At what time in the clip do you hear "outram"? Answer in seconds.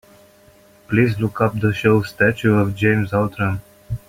3.13-3.61